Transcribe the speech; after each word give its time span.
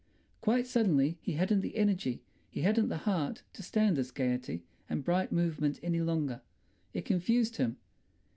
Quite 0.41 0.65
suddenly 0.65 1.19
he 1.21 1.33
hadn't 1.33 1.59
the 1.61 1.77
energy, 1.77 2.23
he 2.49 2.61
hadn't 2.61 2.87
the 2.89 2.97
heart 3.05 3.43
to 3.53 3.61
stand 3.61 3.97
this 3.97 4.09
gaiety 4.09 4.63
and 4.89 5.03
bright 5.03 5.31
movement 5.31 5.79
any 5.83 6.01
longer; 6.01 6.41
it 6.91 7.05
confused 7.05 7.57
him. 7.57 7.77